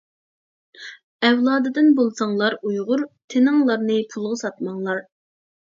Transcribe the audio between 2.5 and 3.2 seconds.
ئۇيغۇر،